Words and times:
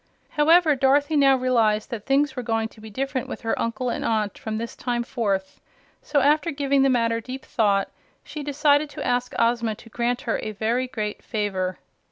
However, 0.29 0.75
Dorothy 0.75 1.15
now 1.15 1.35
realized 1.37 1.91
that 1.91 2.07
things 2.07 2.35
were 2.35 2.41
going 2.41 2.69
to 2.69 2.81
be 2.81 2.89
different 2.89 3.27
with 3.29 3.41
her 3.41 3.61
uncle 3.61 3.91
and 3.91 4.03
aunt 4.03 4.35
from 4.35 4.57
this 4.57 4.75
time 4.75 5.03
forth, 5.03 5.61
so 6.01 6.21
after 6.21 6.49
giving 6.49 6.81
the 6.81 6.89
matter 6.89 7.21
deep 7.21 7.45
thought 7.45 7.91
she 8.23 8.41
decided 8.41 8.89
to 8.89 9.05
ask 9.05 9.35
Ozma 9.37 9.75
to 9.75 9.89
grant 9.89 10.21
her 10.21 10.39
a 10.39 10.53
very 10.53 10.87
great 10.87 11.21
favor. 11.21 11.77